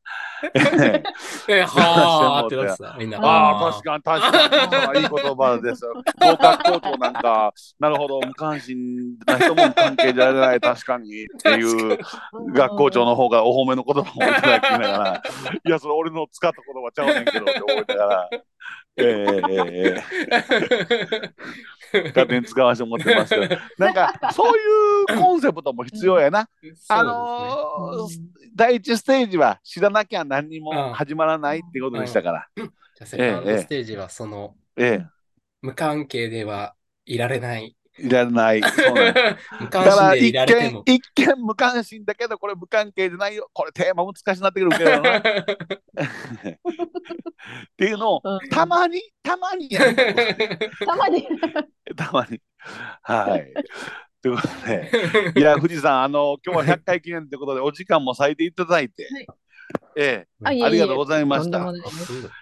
[1.48, 3.18] え、はあってなってた、みんな。
[3.20, 5.94] ああ、確かに、確かに、いい言葉ですよ。
[6.20, 11.98] 合格高校なんか、なるほど、無関心な人も無関係じゃない、確かにっていう、
[12.54, 15.24] 学校長の方がお褒めの言葉をいただきながら、
[15.66, 18.42] いや、それ俺の使った言葉ちゃうねんけどって思いながら、え
[18.98, 20.44] ええええ
[21.22, 21.34] え
[22.04, 26.48] 勝手に使わせてもらってますけど、 なんか、そういうコンセプトも必要やな。
[26.90, 32.48] あのー第一ステージは知らなきゃ何にも始まらないってことでしたから。
[32.56, 32.68] じゃ
[33.02, 35.02] あセカンドステージはそのえ
[35.62, 36.74] 無関係では
[37.06, 37.76] いられない。
[38.00, 38.62] え、いらない。
[38.62, 39.38] だか
[39.70, 40.32] ら一。
[40.32, 43.50] 見一見無関心だけど、これ無関係じゃないよ。
[43.54, 45.18] これテーマ難しくなってくるけどな。
[45.20, 45.22] っ
[47.78, 49.96] ていうのを、うんたまに、たまにやる。
[50.86, 51.28] たまに。
[51.96, 52.42] たまに。
[53.02, 53.54] はい。
[54.22, 59.28] ということで、いや、富士山、あの、今日は100回記念ということで、お時間も割いていただいて、はい
[59.98, 61.72] ええありがとうございました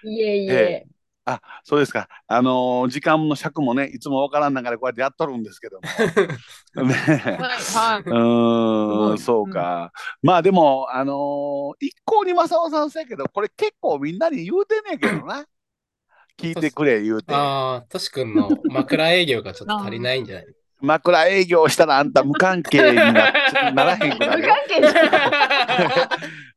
[0.04, 0.93] いえいええ。
[1.26, 2.10] あ、そうですか。
[2.28, 5.84] あのー時間の尺もね、いつもわからん中でこうやってやっとるんですけども。
[6.86, 9.92] ねはい、はうーん、そうか。
[10.22, 15.46] まあでも、あのー一向に正雄さんせやけど、これ結構みんなに言うてんねんけどな。
[16.38, 17.34] 聞いてくれ言うて。
[17.34, 20.46] ああ、トシ君の枕営業がちょっと足りないんじゃない？
[20.82, 23.14] 枕営業したらあんた無関係になっ
[23.74, 24.20] ならへんくい。
[24.20, 24.54] 無なるよ。
[24.54, 25.30] 関係じゃない。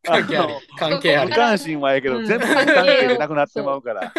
[0.06, 0.54] 関係あり。
[0.78, 1.36] 関係あり無。
[1.36, 4.12] 関心はええけど、うん全部無関係でなくなってまうから。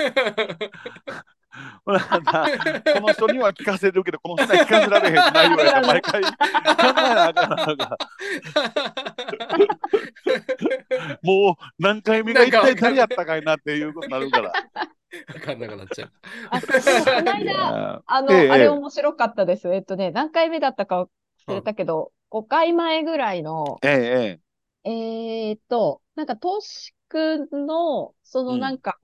[1.85, 7.97] この人には聞かせるけど、この人には聞かせられへんって内容や 毎回考えなあかんか
[11.23, 14.49] もう何回目が一体誰やったかいなっていうことになるから。
[14.49, 16.11] わかんなくなっちゃう。
[16.51, 19.73] あこのい間、やあの、ええあれ面白かったです。
[19.73, 21.07] えっとね、何回目だったか
[21.47, 24.46] 忘れたけど、5回前ぐらいの、ええ
[24.89, 28.99] ええーっと、なんか、トシ君の、そのうんなんか、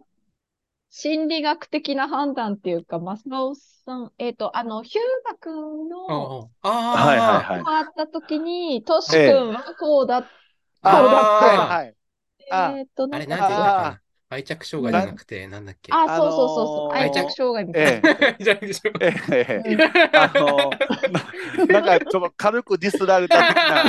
[0.90, 6.30] 心理学的な判断っていうか、マスオさん、えーっと、あの、ヒューガ君の、
[6.62, 6.70] ああ、
[7.06, 7.66] はいはいはい。
[7.66, 10.24] 回った時に、トシ君はこうだ、
[10.84, 11.78] こうあだはいった。
[11.84, 11.96] はい。
[12.50, 14.03] あえーっと、あれ、なんかなんて言う。
[14.34, 15.92] 愛着障害じゃなくて、なんだっけ？
[15.94, 18.36] あ、あそうそうそうそう、あのー愛着障害みたいえな。
[18.40, 19.14] えじゃあでしょえ。
[19.32, 19.64] ええ。
[19.66, 19.84] えうん
[20.16, 20.70] あの
[21.10, 21.22] な
[21.70, 23.84] なんかちょっと軽くディスられた的な。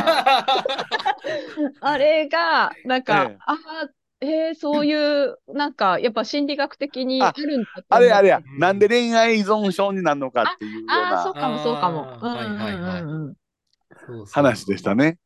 [1.81, 3.39] あれが、なんか、え。
[3.39, 4.51] えああ、え。
[4.53, 12.13] ーそういう、なんか、やっぱ心理学的にああるんだとあれあれやう、んなんで恋愛依存症になるのかっていうようああ、そうなかも、そうかも。
[12.13, 13.37] あうんーはいはいはいうんうんうん。
[14.07, 15.19] そうそう話でしたね。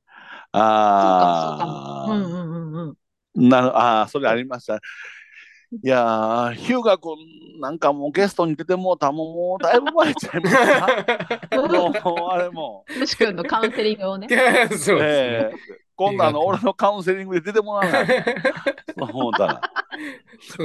[0.96, 1.82] そうかも、そうあかも。
[2.04, 2.96] うんうんうんうん。
[3.38, 4.76] なる ああ、それありました。
[4.76, 7.16] いやー、ヒューガ君
[7.60, 11.50] なんかもうゲストに出てもうたもんもうだいぶ前ちゃいますか？
[11.56, 14.28] もうあれもう、よし君のカウンセリングをね。
[14.30, 14.38] そう
[14.70, 14.98] ですね。
[15.02, 18.02] ええ今度あの俺のカウンセリングで出てもらわな。
[18.06, 18.06] い
[18.96, 19.60] と思ったら。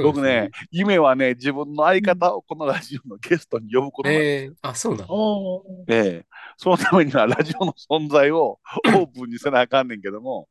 [0.00, 4.50] 僕ね、夢はね、自分の相方をこのラジオのゲストに呼ぶことなんです。
[4.50, 5.62] えー、あ、そうなの？
[5.88, 6.26] ええ。
[6.56, 10.48] そのためにはラジオの存在を オープンにせなあかんねんけども、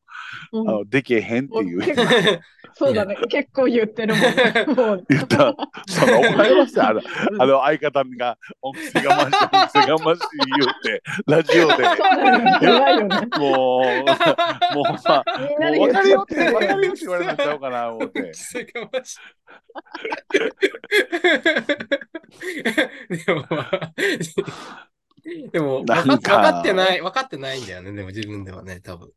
[0.52, 0.68] うん。
[0.68, 1.80] あのできへんっていう。
[1.80, 2.02] 結構
[2.76, 3.16] そうだね。
[3.28, 4.22] 結構言ってるもん。
[4.22, 4.66] ね。
[4.66, 5.54] もう言った、
[5.86, 6.88] その怒られましたよ。
[6.88, 9.30] あのあの相方が、おせがましい、
[9.78, 10.22] おせがましい
[10.58, 11.84] 言うて、ラジオで。
[13.38, 18.32] もう、もうまあ、みんなも分かるよって、分かるよって言われちゃうかな、思って。
[23.24, 23.92] でも、まあ
[25.52, 29.10] でも、分かなんか分かってない、分かってないんだよね、でも自分ではね、多分。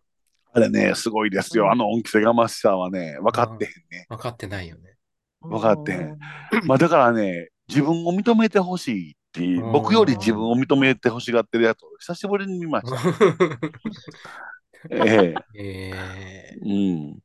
[0.53, 1.71] あれね、すごいですよ。
[1.71, 4.05] あの恩着せがましさはね、分かってへんね。
[4.09, 4.95] 分かってないよね。
[5.41, 6.17] 分かってん
[6.65, 12.97] まあだからね、自分を認めてほしいって僕より自分を認めてほしがってるやつを久しぶりに見ました。
[14.89, 15.35] ええ。
[15.55, 16.55] え。
[16.61, 17.19] うん。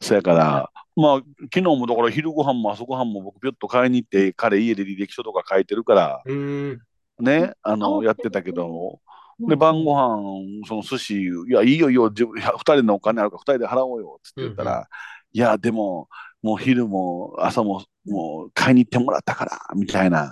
[0.00, 7.24] そやから、まあ、昨日もだから昼ご飯も朝ご飯も僕、ぴょっと買いに行って、彼家で履歴書とか書いてるから、ー、うん。
[7.24, 9.00] ね、あの、あやってたけど、
[9.40, 9.48] うん。
[9.48, 14.84] で、晩ご飯、その寿司、いや、いいよいいよ、自分いや二人のお金あるから二人で払おうよ、つって言ったら、うんう
[15.32, 16.08] いや、でも、
[16.42, 20.30] もう昼も朝も、もう買いに行ってもらったから、みたいな、うん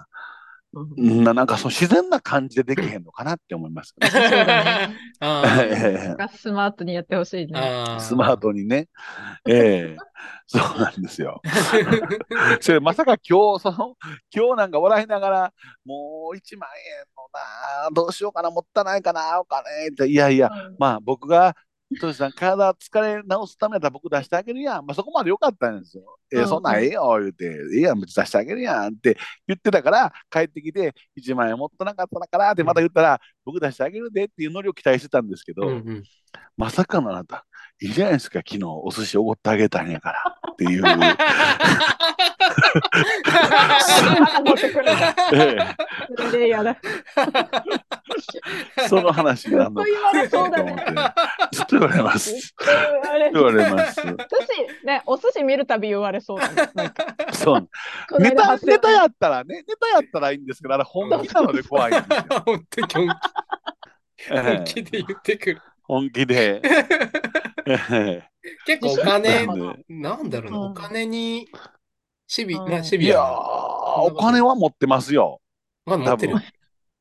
[0.97, 4.11] ななんかそう自然な感じでできへんのかなって思いますよね。
[5.21, 7.97] そうだね スマートにやってほしいね。
[7.99, 8.89] スマートにね。
[9.49, 9.97] ええ
[10.47, 11.41] そうなんですよ。
[12.61, 13.97] それまさか今日、その、
[14.35, 15.53] 今日なんか笑いながら、
[15.85, 21.57] もう1万円のな、どうしようかな、もったいないかな、お金って、いやいや、うんまあ僕が、
[22.01, 24.87] トシさん、体疲れ直すためだったら僕出してあげるやん。
[24.87, 26.19] まあそこまでよかったんですよ。
[26.33, 27.45] えうんそんなんええよ、言うて、
[27.75, 36.03] ええやん、別に出してあげるやんって言ってたから、帰ってきて、1万円持ってなかったからってまた言ったら、僕出してあげるでっていうノリを期待してたんですけど、うんうん。
[36.57, 37.47] まさかのあなた、
[37.81, 40.83] いいじゃないですか、昨日お寿司おごってあげたんやからっていう。
[45.33, 45.57] え
[46.17, 46.71] それでやだ。
[46.73, 46.77] え
[48.89, 50.75] その話な言われそうだて
[51.53, 52.55] ずっと言われます。
[53.33, 54.01] 言われます。
[54.03, 56.71] 寿司、ね、お寿司見るたび言われそうだね。
[56.75, 57.69] なんかそう。
[58.19, 62.43] ネタ、ネタやったらね、ネタやったらいいんですけど、あれ本気なので怖いんですよ。
[62.45, 63.13] 本当に本気
[64.31, 65.63] ええ本気で言ってくる。
[65.83, 66.61] 本気で。
[67.67, 68.23] え
[68.65, 69.47] 結構おえ金、
[69.89, 71.49] なんだろうな、うんお金に
[72.27, 74.03] シビ、うんなシいやービアな。
[74.03, 75.41] お金は持ってますよ。
[75.85, 76.56] まあ持ってる多。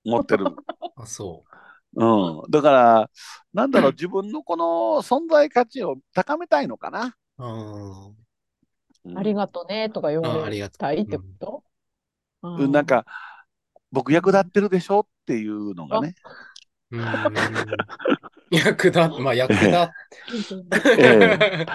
[0.06, 0.46] 持ってる。
[0.96, 1.44] あ、そ
[1.96, 2.52] うん。
[2.52, 3.10] だから、
[3.54, 4.65] なんだろう、自分のこの
[5.02, 7.15] 存在価値を高めたいのかな。
[7.38, 7.48] う。
[7.48, 8.15] ん
[9.18, 11.63] ありがとうねとか言われりがとたいってこと、
[12.41, 13.06] うなん、か、
[13.91, 16.15] 僕役立ってるでしょっていうのがね。
[16.91, 16.98] う。
[16.98, 17.06] うん。
[18.52, 19.65] 役立、まあ役立。
[21.00, 21.65] え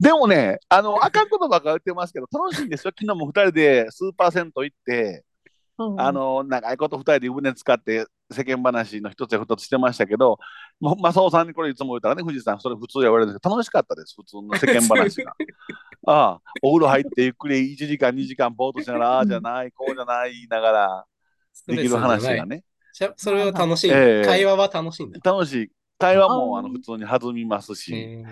[0.00, 2.92] でもね、あの、あかんことばっか言ってますけど、楽しいんですよ。
[2.96, 5.24] 昨日も二人でスーパー銭湯行って、
[5.78, 10.38] うんあ、の、長いこと二人で湯船使って世間話の一つや二つしてましたけど、
[10.80, 15.34] 正雄さんにこれいつも言ったらね、藤井さん、それ普通や言われるんですけど、楽しかったです、普通の世間話が。
[16.08, 21.04] ああ、お風呂入ってゆっくり1時間、2時間ぼーっとしながら、ああじゃない、こうじゃない言いながら、
[21.66, 22.64] できる話がね。
[23.16, 23.90] それは楽しい。
[23.90, 25.20] ええ会話は楽しいんだ。
[25.22, 25.70] 楽しい。
[25.98, 28.24] 会話もあの普通に弾みますし、え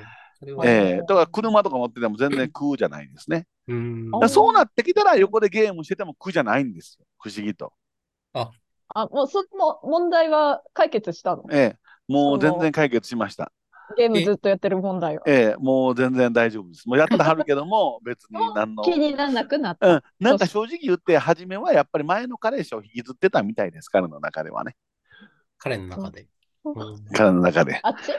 [0.46, 3.46] えそれはええだから車とか乗ってても全然 苦じゃないんですね。
[3.68, 7.07] うそうなってきたら横でゲームしてても苦じゃないんですよ。
[7.18, 7.72] 不思議と。
[8.33, 8.50] あ、
[9.07, 11.44] もうその問題は解決したの？
[11.50, 13.50] ええもう全然解決しました。
[13.96, 15.22] ゲームずっとやってる問題は。
[15.26, 16.88] ええもう全然大丈夫です。
[16.88, 18.83] もうやってはるけども、 別に何の。
[18.83, 19.96] 気にならなくなっうた。
[19.96, 24.76] ん、なんか正直言って、初めはやっぱり前の彼氏を引きずってたみたいです、彼の中ではね。
[25.59, 26.26] 彼の中で。
[27.12, 27.80] 彼の中で。
[27.83, 28.12] あっち？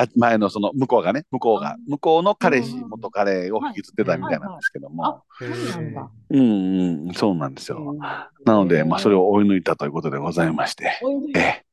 [0.00, 5.24] あ前のその向こうがね、向こうが、向こうの彼氏、元彼を引きずってたみたいなんですけども。
[5.40, 6.10] うなんだ。
[6.30, 7.96] うんうん、そうなんですよ。
[8.44, 11.00] なので、まあ、それを追い抜いたということでございまして。
[11.34, 11.64] ええ、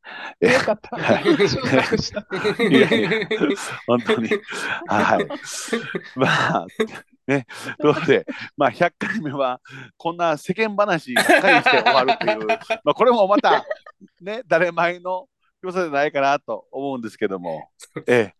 [0.41, 0.97] えよかった。
[2.59, 3.09] え、いやいや、
[3.85, 4.29] 本当に。
[4.87, 5.27] はい。
[6.15, 6.67] まあ、
[7.27, 7.45] ね、
[7.79, 8.25] ということで、
[8.57, 9.61] まあ、100回目は、
[9.97, 13.63] こんな世間話ばっかりして終わるっていう、まあ、これもまた、
[14.21, 15.27] ね、誰前の
[15.65, 17.69] 良さじゃないかなと思うんですけども、
[18.07, 18.35] ええ。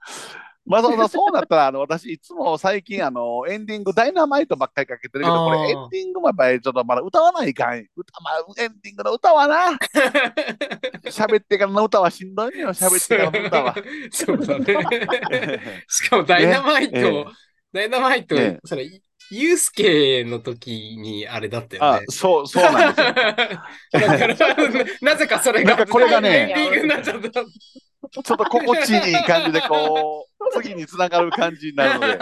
[0.65, 7.85] まあ、そのそうなったら、あの、私、いつも最近、あの、エンディング、ダイナマイトばっかりかけてるけど、これ、エンディングもやっぱり、ちょっとまだ歌わないかん。
[7.95, 9.77] 歌、まあ、エンディングの歌はな、
[11.05, 13.75] 喋ってからの歌はしんどいのよ、喋ってからの歌は。
[14.09, 15.85] そうだね。
[15.87, 17.25] しかもダイナマイト、ねええ
[17.71, 18.89] ダイナマイト、ねえそれ、
[19.31, 21.87] ユースケの時にあれだったよね、。
[21.87, 23.13] あそう、そうなんですよ。
[23.13, 24.35] だから、
[25.01, 27.29] なぜかそれが、なんかこれがねエンディングになっちゃった。
[27.31, 27.43] ちょ
[28.19, 32.19] っと心地いい感じで、こう、次につながる感じになるので、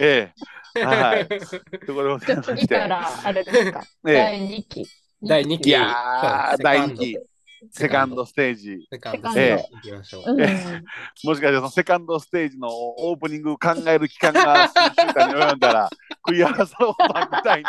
[0.74, 1.28] ええ、はい。
[1.86, 3.84] とことで次から、あれですか？
[4.08, 4.86] ええ第2期。
[5.22, 5.68] 第2期。
[5.68, 7.16] いや第二期
[7.70, 8.86] セカンドステージ。
[8.90, 10.32] セカンドセカンドステージ行きましょう。
[10.32, 10.40] うん。
[10.40, 10.82] え
[11.24, 15.90] もしかしてそのセカンドステージのオープニング考える期間が数週間に及んだら、
[16.22, 17.64] クイアサロさんみたいに、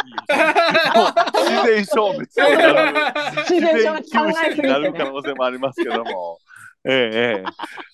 [1.49, 2.93] 自然消滅になる。
[3.49, 6.39] 自然消滅考えすぎてね自然休止になる可能性もありますけども、
[6.85, 7.43] ええええ、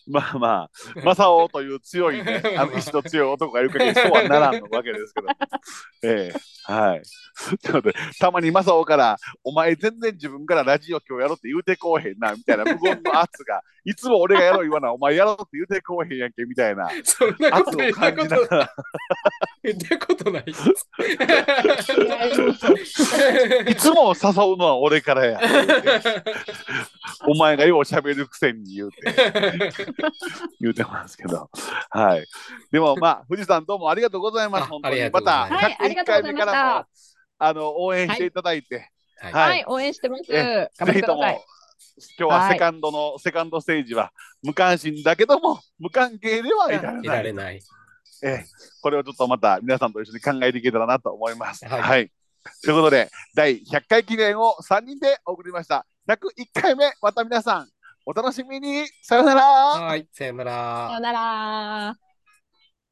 [0.08, 5.28] まあまあ、正雄という強いね、 あの意志の強い男がいる限りそうはならんのわけですけど、
[6.04, 7.02] ええ、はい。
[7.82, 18.74] で、たまに正雄から、お前全然自分からラジオ今日やろうって言うてこうへんな、みたいな無言の圧が、いつも俺がやろう言わな、お前やろうって言うてこうへんやんけ、みたいなそんなこと圧言ったことがら、
[19.64, 20.44] 言ったことない。
[23.72, 25.40] いつも誘うのは俺からや。
[27.28, 28.98] お前がよう喋るくせに言うて。
[30.60, 31.50] 言うてますけど。
[31.90, 32.26] はい。
[32.72, 34.64] でもまあ、富士山どうもありがとうございます。
[34.64, 35.10] あ本当に。
[35.10, 36.86] またうございますはいありが101とうございました回目からも、
[37.40, 38.76] あの、応援していただいて、
[39.20, 40.24] はいはいはい、応援してます。
[40.24, 41.24] ぜひとも。
[42.20, 44.12] 今日ははいセカンドの、セカンドステージは
[44.44, 47.18] 無関心だけども、無関係ではいられいない。
[47.18, 47.62] られない。
[48.24, 48.46] ええ、
[48.82, 51.66] これをちょっとまた皆さんと一緒に考えていけたらなと思います。
[51.66, 51.82] は。
[51.82, 52.10] はいい
[52.64, 55.86] ということで、第100回記念を3人で送りました。
[56.08, 57.68] 101回目、また皆さん、
[58.10, 58.88] お楽しみに。
[59.02, 59.44] さようなら。
[59.44, 61.00] はい、さよならさよ。
[61.02, 62.07] なら。